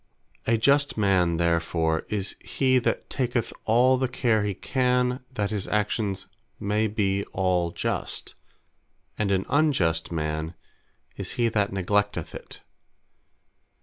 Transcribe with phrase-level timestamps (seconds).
[0.47, 5.67] A Just man therefore, is he that taketh all the care he can, that his
[5.67, 6.25] Actions
[6.59, 8.33] may be all Just:
[9.19, 10.55] and an Unjust man,
[11.17, 12.61] is he that neglecteth it.